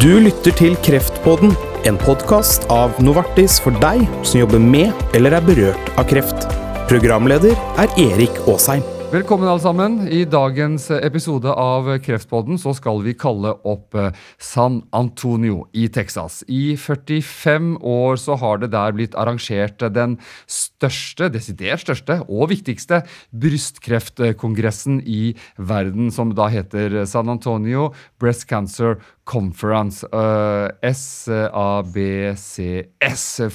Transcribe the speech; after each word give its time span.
Du 0.00 0.14
lytter 0.16 0.54
til 0.56 0.78
Kreftpodden, 0.80 1.50
en 1.84 1.98
podkast 2.00 2.62
av 2.72 2.94
Novartis 3.04 3.58
for 3.60 3.76
deg 3.82 4.06
som 4.24 4.38
jobber 4.40 4.62
med 4.64 4.96
eller 5.18 5.36
er 5.36 5.44
berørt 5.44 5.90
av 6.00 6.06
kreft. 6.08 6.46
Programleder 6.88 7.52
er 7.76 7.92
Erik 8.00 8.40
Aasheim. 8.48 8.80
Velkommen 9.10 9.48
alle 9.50 9.60
sammen. 9.60 9.94
I 10.06 10.22
dagens 10.24 10.84
episode 10.94 11.52
av 11.52 11.88
Kreftpodden 12.00 12.56
så 12.62 12.72
skal 12.78 13.02
vi 13.04 13.12
kalle 13.18 13.52
opp 13.66 13.96
eh, 13.98 14.12
San 14.38 14.78
Antonio 14.94 15.64
i 15.74 15.88
Texas. 15.90 16.44
I 16.46 16.78
45 16.78 17.72
år 17.82 18.20
så 18.22 18.38
har 18.38 18.62
det 18.62 18.70
der 18.70 18.94
blitt 18.94 19.16
arrangert 19.18 19.82
den 19.92 20.14
største, 20.46 21.26
desidert 21.34 21.82
største 21.82 22.20
og 22.28 22.52
viktigste 22.54 23.02
brystkreftkongressen 23.34 25.02
i 25.02 25.34
verden, 25.58 26.08
som 26.14 26.30
da 26.38 26.46
heter 26.54 27.02
San 27.10 27.34
Antonio 27.34 27.90
Breast 28.22 28.46
Cancer 28.46 29.00
Conference. 29.30 30.02
Uh, 30.10 30.68
SABCS, 30.82 31.44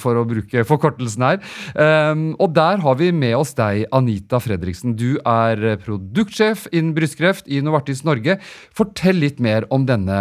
for 0.00 0.16
å 0.16 0.24
bruke 0.28 0.64
forkortelsen 0.68 1.26
her. 1.26 1.38
Um, 1.74 2.34
og 2.40 2.54
der 2.56 2.80
har 2.84 2.96
vi 3.00 3.12
med 3.12 3.36
oss 3.36 3.52
deg, 3.58 3.84
Anita 3.96 4.40
Fredriksen. 4.42 4.96
Du 4.96 5.20
er 5.20 5.76
produktsjef 5.84 6.66
innen 6.72 6.94
brystkreft 6.96 7.44
i 7.50 7.60
Novartis 7.64 8.04
Norge. 8.08 8.38
Fortell 8.76 9.20
litt 9.20 9.38
mer 9.42 9.68
om 9.74 9.86
denne 9.88 10.18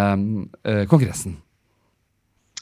uh, 0.68 0.84
kongressen. 0.92 1.45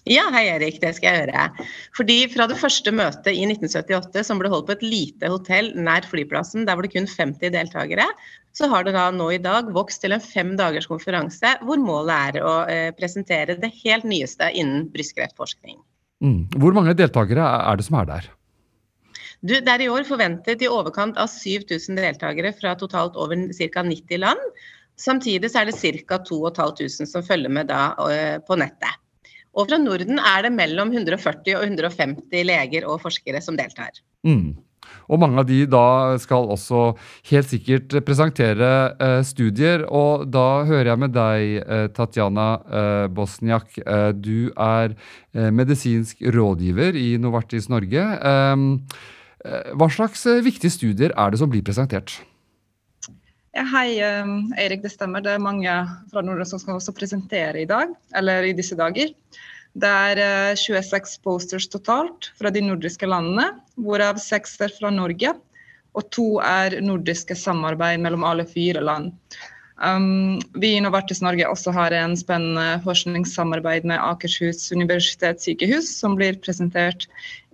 Ja, 0.09 0.25
hei 0.35 0.49
Erik, 0.51 0.81
det 0.81 0.89
skal 0.97 1.13
jeg 1.13 1.27
gjøre. 1.29 1.67
Fordi 1.95 2.17
Fra 2.33 2.47
det 2.51 2.57
første 2.59 2.91
møtet 2.91 3.29
i 3.31 3.45
1978, 3.47 4.25
som 4.27 4.41
ble 4.41 4.51
holdt 4.51 4.67
på 4.67 4.75
et 4.75 4.83
lite 4.83 5.29
hotell 5.31 5.71
nær 5.79 6.03
flyplassen, 6.07 6.65
der 6.67 6.75
var 6.75 6.83
det 6.83 6.91
kun 6.91 7.07
50 7.07 7.53
deltakere, 7.55 8.09
så 8.53 8.67
har 8.69 8.83
det 8.83 8.93
da 8.97 9.07
nå 9.15 9.29
i 9.31 9.41
dag 9.41 9.71
vokst 9.73 10.03
til 10.03 10.13
en 10.13 10.21
fem 10.21 10.53
dagers 10.59 10.89
konferanse 10.91 11.55
hvor 11.63 11.79
målet 11.81 12.35
er 12.35 12.43
å 12.43 12.53
eh, 12.69 12.89
presentere 12.97 13.55
det 13.57 13.71
helt 13.79 14.05
nyeste 14.05 14.51
innen 14.51 14.89
brystkreftforskning. 14.93 15.79
Mm. 16.23 16.41
Hvor 16.59 16.75
mange 16.75 16.95
deltakere 16.99 17.47
er 17.71 17.79
det 17.79 17.87
som 17.87 17.97
er 18.01 18.09
der? 18.11 18.27
Du, 19.43 19.55
det 19.55 19.71
er 19.71 19.81
i 19.83 19.89
år 19.91 20.05
forventet 20.07 20.61
i 20.63 20.71
overkant 20.71 21.17
av 21.19 21.31
7000 21.31 21.99
deltakere 21.99 22.53
fra 22.55 22.75
totalt 22.79 23.15
over 23.19 23.39
ca. 23.55 23.83
90 23.87 24.19
land. 24.19 24.43
Samtidig 24.99 25.49
så 25.51 25.63
er 25.63 25.71
det 25.71 25.79
ca. 25.79 26.19
2500 26.27 27.07
som 27.09 27.25
følger 27.25 27.51
med 27.51 27.71
da 27.71 27.87
eh, 28.11 28.37
på 28.43 28.59
nettet. 28.59 28.99
Og 29.53 29.69
fra 29.69 29.77
Norden 29.81 30.19
er 30.19 30.45
det 30.47 30.53
mellom 30.55 30.93
140 30.93 31.57
og 31.59 31.65
150 31.67 32.45
leger 32.49 32.87
og 32.89 33.01
forskere 33.03 33.41
som 33.43 33.57
deltar. 33.59 34.01
Mm. 34.25 34.55
Og 35.11 35.19
mange 35.19 35.41
av 35.41 35.47
de 35.47 35.59
da 35.69 36.15
skal 36.21 36.49
også 36.53 36.93
helt 37.29 37.49
sikkert 37.51 37.95
presentere 38.07 38.71
eh, 38.97 39.19
studier. 39.27 39.85
Og 39.87 40.25
da 40.31 40.63
hører 40.67 40.93
jeg 40.93 41.01
med 41.03 41.15
deg, 41.15 41.55
eh, 41.61 41.85
Tatjana 41.95 42.49
eh, 42.63 43.05
Bosniak. 43.13 43.79
Eh, 43.83 44.09
du 44.15 44.51
er 44.53 44.95
eh, 44.95 45.49
medisinsk 45.53 46.23
rådgiver 46.33 46.99
i 46.99 47.13
Novartis 47.21 47.69
Norge. 47.71 48.03
Ehm, 48.03 48.69
eh, 49.45 49.73
hva 49.75 49.91
slags 49.91 50.25
viktige 50.45 50.73
studier 50.73 51.15
er 51.15 51.33
det 51.33 51.43
som 51.43 51.51
blir 51.51 51.65
presentert? 51.65 52.21
Ja, 53.53 53.63
hei, 53.69 53.99
Eirik. 54.57 54.81
Det 54.81 54.89
stemmer. 54.89 55.21
Det 55.21 55.35
er 55.35 55.41
mange 55.41 55.73
fra 56.09 56.23
Norden 56.25 56.47
som 56.49 56.57
skal 56.61 56.79
også 56.79 56.95
presentere 56.97 57.61
i 57.61 57.67
dag, 57.69 57.91
eller 58.17 58.47
i 58.49 58.55
disse 58.57 58.73
dager. 58.79 59.11
Det 59.73 59.89
er 59.89 60.57
26 60.57 60.97
eh, 60.97 61.15
posters 61.25 61.67
totalt 61.69 62.31
fra 62.37 62.49
de 62.53 62.63
nordiske 62.65 63.05
landene, 63.09 63.51
hvorav 63.77 64.17
seks 64.21 64.57
er 64.61 64.73
fra 64.73 64.89
Norge. 64.93 65.35
Og 65.93 66.07
to 66.13 66.27
er 66.41 66.79
nordiske 66.81 67.37
samarbeid 67.37 68.01
mellom 68.01 68.25
alle 68.25 68.45
fire 68.49 68.81
land. 68.81 69.11
Um, 69.77 70.39
vi 70.57 70.75
i 70.77 70.81
Novartis 70.81 71.21
Norge 71.21 71.45
også 71.49 71.73
har 71.73 71.93
en 71.97 72.13
spennende 72.17 72.79
forskningssamarbeid 72.85 73.85
med 73.89 74.01
Akershus 74.01 74.71
universitetssykehus, 74.73 75.89
som 75.99 76.17
blir 76.17 76.37
presentert 76.41 77.05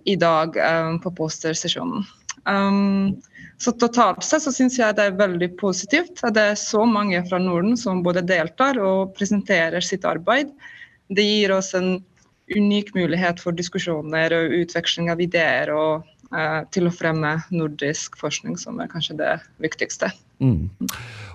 i 0.08 0.16
dag 0.16 0.56
um, 0.56 0.96
på 1.04 1.12
postersesjonen. 1.16 2.08
Um, 2.50 3.20
så 3.60 3.72
totalt 3.76 4.24
sett 4.24 4.42
så 4.42 4.52
syns 4.54 4.78
jeg 4.78 4.96
det 4.96 5.04
er 5.10 5.18
veldig 5.18 5.50
positivt 5.60 6.22
at 6.24 6.34
det 6.36 6.44
er 6.52 6.58
så 6.58 6.86
mange 6.88 7.20
fra 7.28 7.38
Norden 7.42 7.76
som 7.78 8.00
både 8.02 8.24
deltar 8.24 8.80
og 8.80 9.12
presenterer 9.18 9.84
sitt 9.84 10.06
arbeid. 10.08 10.48
Det 11.12 11.26
gir 11.26 11.52
oss 11.52 11.74
en 11.76 11.98
unik 12.50 12.94
mulighet 12.96 13.42
for 13.42 13.54
diskusjoner 13.54 14.32
og 14.34 14.56
utveksling 14.62 15.10
av 15.12 15.20
ideer 15.22 15.70
og 15.74 16.08
uh, 16.32 16.62
til 16.74 16.88
å 16.88 16.94
fremme 16.94 17.36
nordisk 17.52 18.16
forskning, 18.18 18.56
som 18.58 18.80
er 18.80 18.90
kanskje 18.90 19.18
det 19.20 19.36
viktigste. 19.62 20.10
Mm. 20.40 20.70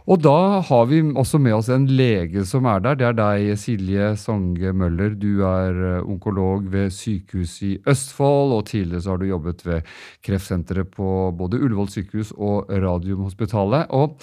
Og 0.05 0.21
da 0.21 0.61
har 0.61 0.83
vi 0.85 0.99
også 1.01 1.39
med 1.41 1.55
oss 1.57 1.69
en 1.73 1.87
lege 1.89 2.43
som 2.45 2.67
er 2.69 2.83
der. 2.85 2.97
Det 2.99 3.07
er 3.07 3.15
deg, 3.17 3.55
Silje 3.57 4.11
Sange 4.21 4.73
Møller. 4.77 5.15
Du 5.17 5.41
er 5.49 5.79
eh, 5.97 6.01
onkolog 6.05 6.67
ved 6.71 6.93
Sykehuset 6.93 7.63
i 7.65 7.75
Østfold, 7.89 8.53
og 8.53 8.67
tidligere 8.69 9.01
så 9.01 9.15
har 9.15 9.23
du 9.23 9.31
jobbet 9.31 9.65
ved 9.65 9.95
kreftsenteret 10.25 10.93
på 10.93 11.31
både 11.37 11.57
Ullevål 11.57 11.89
sykehus 11.89 12.35
og 12.37 12.69
Radiumhospitalet. 12.69 13.89
Og 13.89 14.19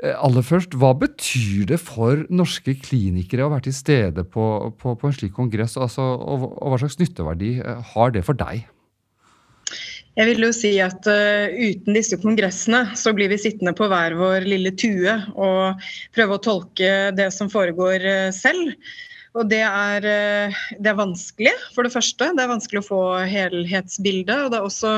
Eh, 0.00 0.16
aller 0.16 0.44
først, 0.44 0.74
Hva 0.80 0.94
betyr 0.96 1.66
det 1.68 1.80
for 1.80 2.24
norske 2.32 2.72
klinikere 2.80 3.44
å 3.44 3.52
være 3.52 3.68
til 3.68 3.76
stede 3.76 4.24
på, 4.24 4.44
på, 4.80 4.94
på 4.96 5.08
en 5.08 5.16
slik 5.16 5.34
kongress? 5.36 5.76
Altså, 5.76 6.00
og, 6.16 6.46
og, 6.56 6.72
hva 6.72 6.80
slags 6.80 6.96
nytteverdi 7.02 7.58
eh, 7.60 7.82
har 7.92 8.14
det 8.14 8.24
for 8.24 8.38
deg? 8.38 8.64
Jeg 10.20 10.28
vil 10.28 10.44
jo 10.44 10.50
si 10.52 10.74
at 10.84 11.06
uh, 11.08 11.48
Uten 11.48 11.96
disse 11.96 12.18
kongressene 12.20 12.82
så 12.98 13.14
blir 13.16 13.30
vi 13.32 13.38
sittende 13.40 13.72
på 13.76 13.86
hver 13.88 14.18
vår 14.18 14.44
lille 14.44 14.74
tue 14.76 15.14
og 15.32 15.86
prøve 16.12 16.36
å 16.36 16.42
tolke 16.44 16.90
det 17.16 17.30
som 17.32 17.48
foregår 17.48 18.04
uh, 18.04 18.26
selv. 18.36 18.74
Og 19.38 19.46
det 19.46 19.60
er, 19.62 20.02
det 20.74 20.90
er, 20.90 20.96
vanskelig, 20.98 21.52
for 21.74 21.86
det 21.86 21.92
første. 21.94 22.32
Det 22.34 22.42
er 22.42 22.50
vanskelig 22.50 22.80
å 22.82 22.88
få 22.88 23.02
helhetsbildet. 23.30 24.46
Og 24.46 24.50
det 24.50 24.58
er 24.58 24.66
også 24.66 24.96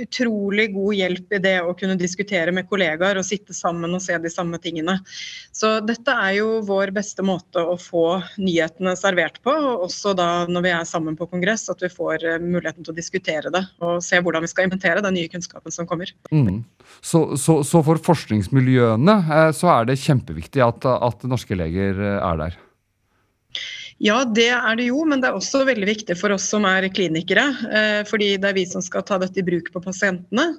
utrolig 0.00 0.68
god 0.72 0.96
hjelp 0.96 1.34
i 1.36 1.40
det 1.42 1.54
å 1.62 1.74
kunne 1.76 1.96
diskutere 2.00 2.52
med 2.54 2.68
kollegaer 2.70 3.18
og 3.20 3.26
sitte 3.26 3.54
sammen 3.56 3.94
og 3.94 4.02
se 4.02 4.16
de 4.20 4.32
samme 4.32 4.58
tingene. 4.62 4.96
Så 5.54 5.76
dette 5.84 6.14
er 6.24 6.38
jo 6.38 6.60
vår 6.66 6.92
beste 6.96 7.24
måte 7.26 7.62
å 7.62 7.76
få 7.80 8.22
nyhetene 8.40 8.94
servert 8.98 9.40
på, 9.44 9.52
og 9.52 9.86
også 9.88 10.14
da 10.16 10.28
når 10.48 10.66
vi 10.66 10.74
er 10.74 10.88
sammen 10.88 11.18
på 11.18 11.28
kongress, 11.30 11.68
at 11.72 11.84
vi 11.84 11.92
får 11.92 12.24
eh, 12.24 12.40
muligheten 12.42 12.84
til 12.84 12.94
å 12.94 12.96
diskutere 12.96 13.52
det 13.54 13.64
og 13.84 14.00
se 14.04 14.20
hvordan 14.24 14.44
vi 14.44 14.52
skal 14.52 14.68
inventere 14.68 15.04
den 15.04 15.18
nye 15.18 15.30
kunnskapen 15.30 15.74
som 15.74 15.88
kommer. 15.88 16.10
Mm. 16.32 16.64
Så, 17.00 17.26
så, 17.40 17.60
så, 17.66 17.82
for 17.84 18.00
forskningsmiljøene 18.08 19.18
eh, 19.22 19.50
så 19.56 19.72
er 19.76 19.90
det 19.90 20.00
kjempeviktig 20.02 20.64
at, 20.64 20.88
at 20.88 21.28
norske 21.28 21.58
leger 21.58 22.00
eh, 22.00 22.20
er 22.22 22.46
der? 22.46 22.62
Ja, 24.02 24.24
det 24.26 24.50
er 24.50 24.78
det 24.78 24.88
jo, 24.88 25.04
men 25.06 25.22
det 25.22 25.30
er 25.30 25.38
også 25.38 25.62
veldig 25.68 25.86
viktig 25.86 26.16
for 26.18 26.34
oss 26.34 26.48
som 26.50 26.66
er 26.68 26.88
klinikere. 26.92 27.46
Eh, 27.70 28.00
fordi 28.08 28.34
det 28.40 28.50
er 28.50 28.58
vi 28.58 28.66
som 28.68 28.82
skal 28.84 29.06
ta 29.06 29.20
dette 29.22 29.40
i 29.40 29.46
bruk 29.46 29.70
på 29.74 29.82
pasientene. 29.84 30.54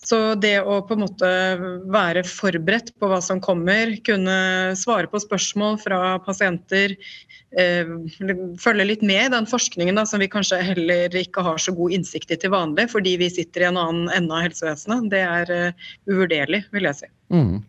Så 0.00 0.16
det 0.40 0.54
å 0.64 0.78
på 0.88 0.96
en 0.96 1.02
måte 1.02 1.30
være 1.92 2.22
forberedt 2.24 2.94
på 2.96 3.08
hva 3.10 3.18
som 3.20 3.40
kommer, 3.44 3.92
kunne 4.06 4.36
svare 4.80 5.10
på 5.10 5.20
spørsmål 5.20 5.76
fra 5.82 5.98
pasienter, 6.24 6.94
eh, 7.52 7.90
følge 8.62 8.86
litt 8.86 9.04
med 9.04 9.26
i 9.26 9.34
den 9.34 9.48
forskningen 9.50 10.00
da, 10.00 10.06
som 10.08 10.24
vi 10.24 10.30
kanskje 10.32 10.62
heller 10.70 11.18
ikke 11.20 11.44
har 11.44 11.60
så 11.60 11.74
god 11.76 11.98
innsikt 11.98 12.32
i 12.32 12.40
til 12.40 12.54
vanlig, 12.54 12.88
fordi 12.94 13.18
vi 13.20 13.28
sitter 13.34 13.66
i 13.66 13.68
en 13.68 13.80
annen 13.82 14.08
ende 14.16 14.38
av 14.38 14.48
helsevesenet, 14.48 15.10
det 15.12 15.20
er 15.20 15.52
uh, 15.52 15.88
uvurderlig, 16.08 16.64
vil 16.72 16.88
jeg 16.88 17.02
si. 17.02 17.12
Mm. 17.36 17.60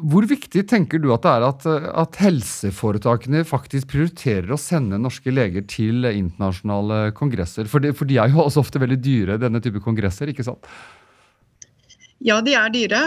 Hvor 0.00 0.24
viktig 0.24 0.62
tenker 0.70 1.00
du 1.02 1.10
at 1.14 1.24
det 1.26 1.32
er 1.32 1.44
at, 1.44 1.66
at, 2.04 2.20
helseforetakene 2.22 3.42
faktisk 3.48 3.90
prioriterer 3.92 4.48
å 4.54 4.60
sende 4.60 5.00
norske 5.00 5.32
leger 5.32 5.66
til 5.68 6.08
internasjonale 6.08 7.10
kongresser? 7.16 7.68
For 7.68 7.84
de, 7.84 7.92
for 7.96 8.08
de 8.08 8.16
er 8.22 8.32
jo 8.32 8.40
også 8.46 8.64
ofte 8.64 8.80
veldig 8.80 9.00
dyre, 9.04 9.36
denne 9.42 9.60
type 9.64 9.82
kongresser, 9.84 10.32
ikke 10.32 10.46
sant? 10.46 10.68
Ja, 12.20 12.36
de 12.44 12.52
er 12.52 12.72
dyre. 12.72 13.00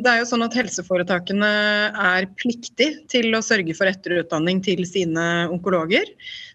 Det 0.00 0.08
er 0.08 0.22
jo 0.22 0.28
sånn 0.28 0.44
at 0.46 0.54
Helseforetakene 0.56 1.48
er 1.92 2.28
pliktig 2.40 2.90
til 3.12 3.34
å 3.36 3.42
sørge 3.44 3.74
for 3.76 3.90
etterutdanning 3.90 4.62
til 4.64 4.86
sine 4.88 5.24
onkologer. 5.52 6.08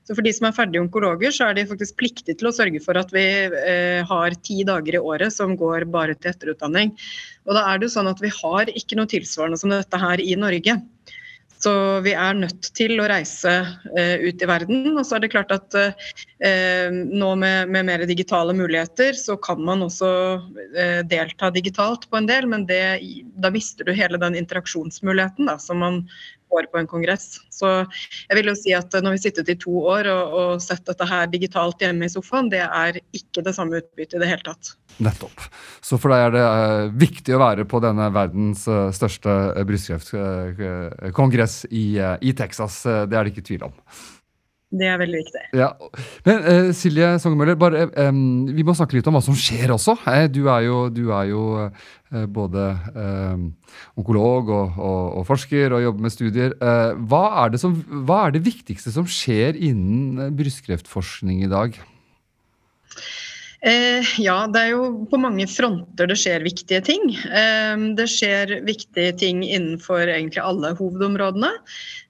Så 0.03 0.15
For 0.17 0.25
de 0.25 0.33
som 0.35 0.49
er 0.49 0.55
ferdige 0.55 0.83
onkologer, 0.83 1.31
så 1.31 1.47
er 1.47 1.57
de 1.57 1.67
faktisk 1.69 1.95
pliktige 2.01 2.35
til 2.39 2.49
å 2.49 2.55
sørge 2.55 2.81
for 2.83 2.99
at 2.99 3.13
vi 3.15 3.23
eh, 3.47 4.01
har 4.09 4.35
ti 4.43 4.59
dager 4.67 4.97
i 4.97 5.03
året 5.03 5.31
som 5.35 5.55
går 5.59 5.87
bare 5.93 6.17
til 6.17 6.33
etterutdanning. 6.33 6.91
Og 7.47 7.55
da 7.55 7.63
er 7.69 7.79
det 7.79 7.87
jo 7.87 7.95
sånn 7.95 8.11
at 8.11 8.23
Vi 8.23 8.31
har 8.33 8.71
ikke 8.71 8.99
noe 8.99 9.11
tilsvarende 9.11 9.59
som 9.61 9.71
dette 9.71 9.99
her 9.99 10.23
i 10.23 10.35
Norge. 10.39 10.81
Så 11.63 11.71
vi 12.03 12.11
er 12.11 12.35
nødt 12.35 12.67
til 12.75 12.97
å 12.99 13.05
reise 13.07 13.51
eh, 13.95 14.19
ut 14.19 14.41
i 14.41 14.47
verden. 14.49 14.97
Og 14.97 15.05
så 15.07 15.15
er 15.15 15.23
det 15.23 15.31
klart 15.31 15.53
at 15.55 15.77
eh, 15.77 16.89
nå 16.91 17.29
med, 17.39 17.71
med, 17.71 17.87
mer 17.87 18.03
digitale 18.09 18.55
muligheter, 18.57 19.15
så 19.15 19.37
kan 19.39 19.63
man 19.63 19.85
også 19.85 20.09
eh, 20.75 20.99
delta 21.07 21.53
digitalt 21.55 22.09
på 22.11 22.19
en 22.19 22.27
del, 22.27 22.49
men 22.51 22.67
det, 22.67 22.83
da 23.39 23.53
mister 23.53 23.87
du 23.87 23.95
hele 23.95 24.19
den 24.19 24.35
interaksjonsmuligheten 24.41 25.47
da, 25.47 25.55
som 25.61 25.79
man 25.85 26.03
får 26.53 26.69
på 26.71 26.81
en 26.81 26.89
kongress. 26.89 27.39
Så 27.53 27.71
jeg 28.29 28.37
vil 28.37 28.51
jo 28.51 28.55
si 28.57 28.73
at 28.77 28.93
når 28.93 29.15
vi 29.15 29.19
har 29.19 29.25
sittet 29.25 29.51
i 29.53 29.57
to 29.59 29.73
år 29.93 30.09
og, 30.11 30.37
og 30.39 30.63
sett 30.63 30.85
dette 30.87 31.07
her 31.09 31.27
digitalt 31.31 31.81
hjemme 31.83 32.07
i 32.07 32.13
sofaen, 32.13 32.51
det 32.53 32.63
er 32.65 33.01
ikke 33.15 33.43
det 33.45 33.55
samme 33.57 33.81
utbyttet 33.81 34.19
i 34.19 34.23
det 34.23 34.31
hele 34.31 34.45
tatt. 34.45 34.73
Nettopp. 35.03 35.45
Så 35.81 35.97
for 35.97 36.13
deg 36.13 36.27
er 36.27 36.35
det 36.35 36.43
uh, 36.45 36.91
viktig 37.01 37.33
å 37.33 37.41
være 37.41 37.65
på 37.69 37.81
denne 37.83 38.09
verdens 38.13 38.67
uh, 38.69 38.91
største 38.93 39.37
uh, 39.57 39.63
brystkreftkongress 39.67 41.63
i, 41.71 41.85
i, 41.97 42.35
Texas. 42.37 42.83
det 42.85 43.17
er 43.17 43.23
det 43.25 43.33
ikke 43.33 43.47
tvil 43.49 43.65
om. 43.69 43.73
Det 44.73 44.87
er 44.89 44.97
veldig 44.97 45.19
viktig. 45.21 45.41
Ja. 45.53 45.69
Men 46.25 46.45
uh, 46.47 46.69
Silje 46.73 47.11
Songemøller, 47.21 47.57
bare, 47.59 47.85
um, 48.07 48.47
vi 48.49 48.65
må 48.65 48.73
snakke 48.73 48.97
litt 48.97 49.09
om 49.09 49.13
hva 49.13 49.21
som 49.21 49.37
skjer 49.37 49.73
også. 49.75 49.95
Du 50.33 50.47
er 50.49 50.65
jo, 50.65 50.79
du 50.89 51.03
er 51.13 51.27
jo 51.29 51.43
uh, 51.61 52.25
både 52.25 52.65
um, 52.97 53.45
onkolog 54.01 54.49
og, 54.49 54.79
og, 54.81 55.01
og, 55.19 55.27
forsker 55.29 55.77
og 55.77 55.85
jobber 55.85 56.07
med 56.07 56.15
studier. 56.15 56.57
Uh, 56.57 56.97
hva, 57.05 57.23
er 57.43 57.59
som, 57.61 57.77
hva, 58.07 58.23
er 58.25 58.37
det 58.37 58.45
viktigste 58.49 58.93
som 58.95 59.05
skjer 59.05 59.59
innen 59.61 60.33
brystkreftforskning 60.37 61.45
i 61.45 61.51
dag? 61.53 61.77
Eh, 63.63 64.03
ja, 64.19 64.41
det 64.51 64.59
er 64.59 64.73
jo 64.73 64.87
på 65.07 65.17
mange 65.23 65.45
fronter 65.47 66.09
det 66.09 66.17
skjer 66.19 66.43
viktige 66.43 66.81
ting. 66.83 67.13
Eh, 67.15 67.83
det 67.95 68.09
skjer 68.11 68.57
viktige 68.67 69.13
ting 69.21 69.39
innenfor 69.45 70.03
egentlig 70.03 70.43
alle 70.43 70.73
hovedområdene. 70.75 71.51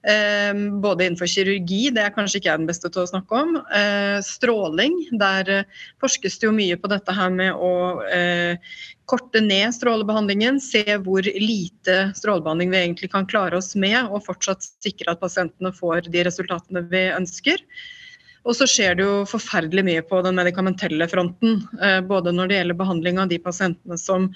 Eh, 0.02 0.50
både 0.82 1.06
innenfor 1.06 1.30
kirurgi, 1.30 1.92
det 1.94 2.02
er 2.02 2.16
kanskje 2.16 2.40
ikke 2.40 2.50
jeg 2.50 2.62
den 2.64 2.72
beste 2.72 2.90
til 2.90 3.04
å 3.04 3.12
snakke 3.12 3.44
om. 3.44 3.54
Eh, 3.70 4.18
stråling, 4.26 4.98
der 5.22 5.54
eh, 5.60 5.80
forskes 6.02 6.40
det 6.42 6.50
jo 6.50 6.56
mye 6.58 6.80
på 6.80 6.90
dette 6.90 7.14
her 7.14 7.30
med 7.30 7.54
å 7.54 8.02
eh, 8.10 8.58
korte 9.06 9.38
ned 9.44 9.76
strålebehandlingen, 9.78 10.58
se 10.58 10.82
hvor 11.06 11.22
lite 11.22 12.08
strålebehandling 12.18 12.74
vi 12.74 12.82
egentlig 12.82 13.14
kan 13.14 13.30
klare 13.30 13.62
oss 13.62 13.76
med, 13.78 14.10
og 14.10 14.26
fortsatt 14.26 14.66
sikre 14.82 15.14
at 15.14 15.22
pasientene 15.22 15.70
får 15.76 16.10
de 16.10 16.26
resultatene 16.26 16.82
vi 16.90 17.10
ønsker. 17.14 17.62
Og 18.44 18.56
så 18.58 18.66
skjer 18.68 18.98
det 18.98 19.06
jo 19.06 19.12
forferdelig 19.28 19.84
mye 19.86 20.02
på 20.04 20.20
den 20.24 20.36
medikamentelle 20.36 21.06
fronten. 21.08 21.62
Eh, 21.80 22.00
både 22.04 22.32
når 22.34 22.50
det 22.50 22.58
gjelder 22.58 22.80
behandling 22.80 23.20
av 23.22 23.30
de 23.30 23.38
pasientene 23.40 23.96
som 24.00 24.26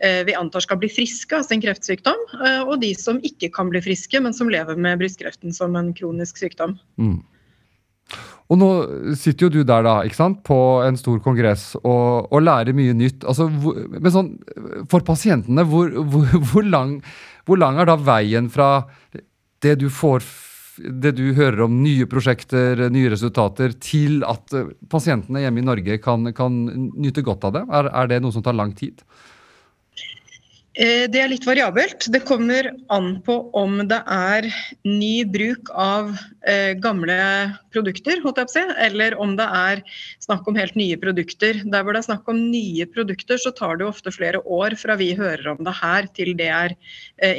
eh, 0.00 0.22
vi 0.28 0.36
antar 0.36 0.64
skal 0.64 0.80
bli 0.80 0.88
friske 0.92 1.36
av 1.36 1.44
sin 1.44 1.60
kreftsykdom, 1.60 2.22
eh, 2.40 2.62
og 2.64 2.78
de 2.80 2.94
som 2.96 3.20
ikke 3.26 3.52
kan 3.56 3.72
bli 3.72 3.82
friske, 3.84 4.22
men 4.24 4.36
som 4.36 4.48
lever 4.52 4.80
med 4.80 5.02
brystkreften 5.02 5.52
som 5.56 5.76
en 5.76 5.92
kronisk 5.96 6.40
sykdom. 6.40 6.78
Mm. 7.00 7.20
Og 8.50 8.58
nå 8.58 8.68
sitter 9.14 9.46
jo 9.46 9.52
du 9.60 9.60
der 9.62 9.84
da, 9.86 10.00
ikke 10.02 10.18
sant, 10.18 10.40
på 10.46 10.58
en 10.82 10.96
stor 10.98 11.20
kongress 11.22 11.76
og, 11.84 12.32
og 12.32 12.40
lærer 12.42 12.74
mye 12.74 12.96
nytt. 12.96 13.22
Altså, 13.28 13.46
men 13.46 14.10
sånn, 14.10 14.32
for 14.90 15.04
pasientene, 15.06 15.62
hvor, 15.68 15.92
hvor, 16.00 16.32
hvor, 16.50 16.66
lang, 16.66 16.96
hvor 17.46 17.60
lang 17.60 17.78
er 17.78 17.92
da 17.92 18.00
veien 18.00 18.50
fra 18.50 18.72
det 19.62 19.76
du 19.84 19.86
får 19.92 20.24
det 20.80 21.14
du 21.18 21.26
hører 21.36 21.64
om 21.66 21.80
nye 21.84 22.06
prosjekter, 22.10 22.86
nye 22.92 23.10
resultater, 23.12 23.74
til 23.82 24.24
at 24.28 24.54
eh, 24.56 24.72
pasientene 24.92 25.44
hjemme 25.44 25.62
i 25.62 25.68
Norge 25.72 25.98
kan, 26.02 26.32
kan 26.36 26.62
nyte 26.96 27.24
godt 27.26 27.44
av 27.48 27.58
det? 27.58 27.66
Er, 27.68 27.90
er, 27.90 28.10
det 28.10 28.22
noe 28.24 28.34
som 28.34 28.44
tar 28.44 28.56
lang 28.56 28.72
tid? 28.76 29.02
Eh, 30.80 31.04
det 31.10 31.20
er 31.20 31.28
litt 31.32 31.46
variabelt. 31.48 32.06
Det 32.14 32.22
kommer 32.28 32.70
an 32.94 33.10
på 33.26 33.36
om 33.58 33.82
det 33.90 33.98
er 34.14 34.46
ny 34.86 35.26
bruk 35.28 35.72
av 35.74 36.14
eh, 36.48 36.72
gamle 36.80 37.18
produkter, 37.74 38.22
si, 38.48 38.64
eller 38.86 39.18
om 39.20 39.36
det 39.38 39.48
er 39.60 39.84
snakk 40.24 40.48
om 40.48 40.56
helt 40.58 40.78
nye 40.78 40.96
produkter. 41.02 41.60
Der 41.66 41.84
hvor 41.84 41.94
det 41.94 42.04
er 42.04 42.08
snakk 42.08 42.30
om 42.30 42.40
nye 42.54 42.88
produkter, 42.88 43.42
så 43.42 43.52
tar 43.52 43.76
det 43.78 43.90
ofte 43.90 44.14
flere 44.14 44.40
år 44.46 44.78
fra 44.80 44.96
vi 45.00 45.12
hører 45.18 45.52
om 45.52 45.62
det 45.66 45.76
her, 45.82 46.08
til 46.16 46.32
det 46.38 46.50
er 46.54 46.78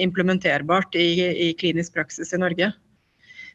implementerbart 0.04 0.96
i, 1.00 1.10
i 1.50 1.52
klinisk 1.58 1.98
praksis 1.98 2.36
i 2.36 2.42
Norge. 2.44 2.74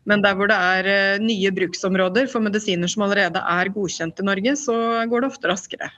Men 0.06 0.22
der 0.22 0.36
hvor 0.38 0.50
det 0.50 0.56
er 0.56 0.88
eh, 0.90 1.22
nye 1.22 1.50
bruksområder 1.54 2.28
for 2.30 2.44
medisiner 2.44 2.90
som 2.90 3.04
allerede 3.06 3.42
er 3.42 3.72
godkjent 3.74 4.22
i 4.22 4.26
Norge, 4.28 4.54
så 4.60 4.76
går 5.10 5.24
det 5.24 5.32
ofte 5.32 5.50
raskere. 5.50 5.90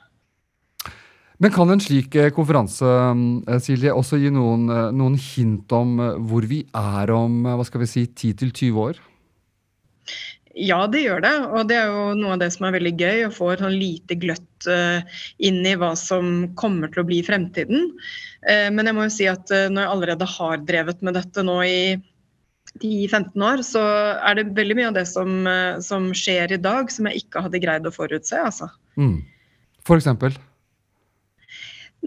Men 1.38 1.52
kan 1.54 1.70
en 1.70 1.82
slik 1.82 2.16
eh, 2.18 2.32
konferanse 2.34 2.88
eh, 2.88 3.60
Silje, 3.62 3.92
også 3.92 4.20
gi 4.22 4.32
noen, 4.34 4.66
noen 4.96 5.20
hint 5.20 5.76
om 5.76 6.00
hvor 6.30 6.48
vi 6.48 6.64
er 6.72 7.14
om 7.14 7.44
hva 7.52 7.68
skal 7.68 7.84
vi 7.84 7.92
si, 7.92 8.08
10-20 8.08 8.82
år? 8.88 9.04
Ja, 10.58 10.80
det 10.90 11.04
gjør 11.04 11.20
det. 11.22 11.36
Og 11.52 11.68
det 11.70 11.76
er 11.78 11.92
jo 11.92 12.16
noe 12.18 12.34
av 12.34 12.40
det 12.40 12.48
som 12.56 12.64
er 12.66 12.78
veldig 12.80 12.96
gøy, 12.98 13.26
å 13.28 13.34
få 13.34 13.52
et 13.52 13.60
sånn 13.62 13.76
lite 13.78 14.16
gløtt 14.18 14.66
inn 15.38 15.60
i 15.68 15.76
hva 15.78 15.92
som 15.94 16.48
kommer 16.58 16.90
til 16.90 17.04
å 17.04 17.06
bli 17.06 17.20
fremtiden. 17.22 17.92
Men 18.42 18.90
jeg 18.90 18.96
må 18.96 19.04
jo 19.06 19.12
si 19.14 19.28
at 19.30 19.52
når 19.52 19.84
jeg 19.84 19.92
allerede 19.92 20.28
har 20.32 20.64
drevet 20.66 21.04
med 21.06 21.14
dette 21.14 21.44
nå 21.46 21.60
i 21.62 21.78
10-15 22.76 23.44
år, 23.44 23.62
så 23.66 23.82
er 24.18 24.32
det 24.38 24.52
veldig 24.56 24.76
mye 24.78 24.90
av 24.90 24.96
det 24.98 25.06
som, 25.10 25.30
eh, 25.48 25.80
som, 25.84 26.02
skjer 26.16 26.48
i 26.54 26.62
dag, 26.62 26.84
som 26.92 27.08
jeg 27.08 27.16
ikke 27.24 27.42
hadde 27.46 27.64
greid 27.64 27.88
å 27.88 27.94
forutse. 27.94 28.36
Altså. 28.36 28.66
Mm. 29.00 29.18
For 29.88 29.96
eksempel? 30.00 30.32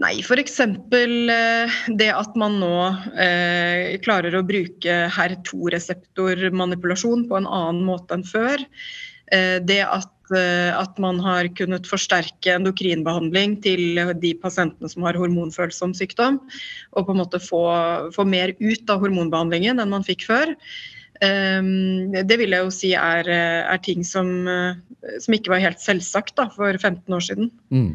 Nei, 0.00 0.14
f.eks. 0.24 0.54
Eh, 0.60 1.70
det 2.00 2.12
at 2.16 2.36
man 2.40 2.54
nå 2.62 2.76
eh, 3.20 4.00
klarer 4.04 4.32
å 4.38 4.46
bruke 4.46 4.92
HER2-reseptormanipulasjon 5.12 7.28
på 7.28 7.34
en 7.36 7.48
annen 7.48 7.84
måte 7.90 8.14
enn 8.16 8.24
før. 8.24 8.56
Eh, 9.32 9.58
det 9.60 9.82
at 9.84 10.08
at 10.38 10.98
man 11.02 11.20
har 11.22 11.48
kunnet 11.58 11.88
forsterke 11.88 12.56
endokrinbehandling 12.56 13.58
til 13.64 14.00
de 14.22 14.32
pasientene 14.40 14.90
som 14.90 15.06
har 15.06 15.18
hormonfølsom 15.20 15.94
sykdom, 15.96 16.40
og 16.92 17.06
på 17.06 17.14
en 17.14 17.20
måte 17.22 17.42
få, 17.42 17.62
få 18.14 18.26
mer 18.28 18.54
ut 18.60 18.92
av 18.92 19.04
hormonbehandlingen 19.04 19.82
enn 19.82 19.92
man 19.92 20.06
fikk 20.06 20.26
før. 20.28 20.54
Um, 21.22 22.10
det 22.10 22.34
vil 22.40 22.50
jeg 22.50 22.64
jo 22.64 22.72
si 22.74 22.94
er, 22.98 23.28
er 23.30 23.82
ting 23.84 24.02
som, 24.06 24.32
som, 25.22 25.36
ikke 25.36 25.52
var 25.52 25.62
helt 25.62 25.82
selvsagt 25.82 26.34
da, 26.40 26.48
for 26.50 26.74
15 26.74 27.14
år 27.14 27.22
siden. 27.28 27.52
Mm. 27.70 27.92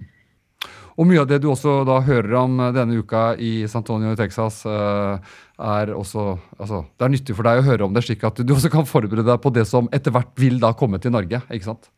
Og 0.97 1.05
mye 1.05 1.21
av 1.21 1.27
det 1.29 1.41
du 1.43 1.51
også 1.51 1.83
da 1.85 1.99
hører 2.01 2.39
om 2.39 2.55
denne 2.73 2.97
uka 2.97 3.35
i 3.37 3.67
San 3.69 3.83
Antonio 3.83 4.15
i 4.15 4.17
Texas, 4.17 4.63
er 4.65 5.91
også 5.93 6.37
altså, 6.57 6.85
Det 6.97 7.05
er 7.05 7.13
nyttig 7.13 7.35
for 7.37 7.45
deg 7.45 7.61
å 7.61 7.67
høre 7.67 7.85
om 7.85 7.93
det, 7.93 8.03
slik 8.05 8.23
at 8.25 8.41
du 8.41 8.53
også 8.53 8.71
kan 8.73 8.87
forberede 8.89 9.27
deg 9.27 9.41
på 9.43 9.53
det 9.53 9.67
som 9.69 9.89
etter 9.93 10.13
hvert 10.13 10.33
vil 10.39 10.57
da 10.61 10.73
komme 10.77 10.97
til 11.01 11.13
Norge. 11.13 11.41
ikke 11.51 11.69
sant? 11.69 11.91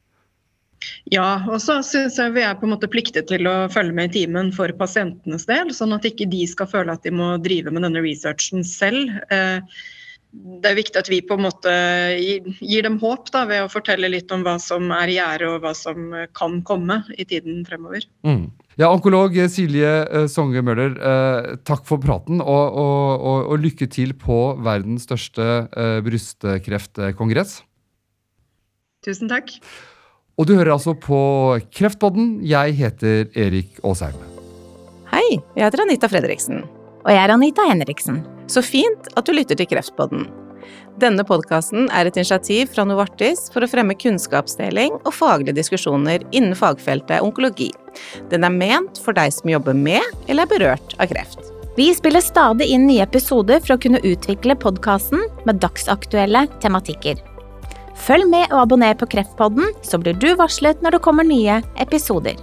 Ja, 1.11 1.41
og 1.49 1.59
så 1.63 1.79
syns 1.85 2.17
jeg 2.19 2.35
vi 2.35 2.43
er 2.45 2.57
på 2.57 2.67
en 2.67 2.73
måte 2.75 2.89
pliktet 2.91 3.29
til 3.31 3.47
å 3.49 3.55
følge 3.71 3.95
med 3.95 4.11
i 4.11 4.21
timen 4.21 4.51
for 4.55 4.71
pasientenes 4.79 5.47
del, 5.49 5.73
sånn 5.75 5.95
at 5.95 6.07
ikke 6.07 6.29
de 6.29 6.43
skal 6.49 6.69
føle 6.71 6.93
at 6.93 7.05
de 7.05 7.13
må 7.15 7.33
drive 7.43 7.73
med 7.73 7.85
denne 7.87 8.03
researchen 8.05 8.65
selv. 8.67 9.15
Eh, 9.33 9.59
det 10.29 10.69
er 10.69 10.77
viktig 10.77 10.99
at 11.01 11.09
vi 11.09 11.23
på 11.25 11.39
en 11.39 11.47
måte 11.47 11.71
gir 12.21 12.85
dem 12.85 12.99
håp 13.01 13.31
da, 13.33 13.47
ved 13.49 13.63
å 13.65 13.71
fortelle 13.71 14.11
litt 14.13 14.29
om 14.31 14.43
hva 14.45 14.59
som 14.61 14.91
er 14.93 15.09
i 15.09 15.15
gjære 15.17 15.47
og 15.49 15.63
hva 15.63 15.71
som 15.73 16.11
kan 16.37 16.59
komme 16.67 16.99
i 17.17 17.25
tiden 17.25 17.63
fremover. 17.65 18.05
Mm. 18.27 18.51
Ja, 18.79 18.91
Onkolog 18.93 19.33
Silje 19.51 19.89
eh, 20.05 20.27
Songe 20.31 20.61
Møller, 20.63 20.93
eh, 20.95 21.55
takk 21.67 21.81
for 21.89 21.99
praten, 22.03 22.43
og, 22.45 22.77
og, 22.77 23.09
og, 23.17 23.39
og, 23.49 23.57
lykke 23.65 23.89
til 23.91 24.13
på 24.15 24.37
verdens 24.63 25.09
største 25.09 25.65
brystkreftkongress. 26.05 27.57
Tusen 29.03 29.31
takk. 29.31 29.57
Og 30.39 30.47
du 30.47 30.55
hører 30.55 30.71
altså 30.77 30.93
på 30.95 31.19
Kreftpodden. 31.75 32.37
Jeg 32.47 32.77
heter 32.79 33.25
Erik 33.35 33.81
Aasheim. 33.83 34.15
Hei, 35.11 35.39
jeg 35.57 35.65
heter 35.65 35.83
Anita 35.83 36.07
Fredriksen. 36.07 36.61
Og 37.03 37.09
jeg 37.11 37.19
er 37.19 37.33
Anita 37.33 37.65
Henriksen. 37.67 38.21
Så 38.47 38.63
fint 38.63 39.09
at 39.19 39.27
du 39.27 39.33
lytter 39.35 39.59
til 39.59 39.67
Kreftpodden. 39.67 40.29
Denne 40.99 41.25
podkasten 41.27 41.89
er 41.95 42.07
et 42.07 42.15
initiativ 42.15 42.71
fra 42.71 42.85
Novartis 42.87 43.47
for 43.51 43.63
å 43.63 43.69
fremme 43.71 43.95
kunnskapsdeling 43.99 44.95
og 45.01 45.13
faglige 45.15 45.57
diskusjoner 45.59 46.23
innen 46.31 46.55
fagfeltet 46.55 47.23
onkologi. 47.23 47.69
Den 48.31 48.47
er 48.47 48.55
ment 48.55 48.99
for 49.03 49.15
deg 49.15 49.35
som 49.35 49.51
jobber 49.51 49.75
med 49.75 50.03
eller 50.27 50.45
er 50.45 50.53
berørt 50.53 50.95
av 50.99 51.11
kreft. 51.11 51.51
Vi 51.79 51.91
spiller 51.95 52.23
stadig 52.23 52.67
inn 52.71 52.87
nye 52.87 53.03
episoder 53.05 53.59
for 53.63 53.75
å 53.75 53.81
kunne 53.81 54.03
utvikle 54.07 54.55
podkasten 54.59 55.21
med 55.47 55.61
dagsaktuelle 55.63 56.47
tematikker. 56.63 57.19
Følg 57.99 58.29
med 58.31 58.47
og 58.49 58.63
abonner 58.63 58.95
på 58.97 59.09
Kreftpodden, 59.11 59.73
så 59.83 59.99
blir 60.01 60.15
du 60.17 60.31
varslet 60.39 60.79
når 60.83 60.97
det 60.97 61.03
kommer 61.05 61.27
nye 61.27 61.59
episoder. 61.83 62.39